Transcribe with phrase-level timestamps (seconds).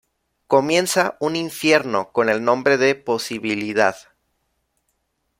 [0.47, 3.95] Comienza un infierno con el nombre de posibilidad.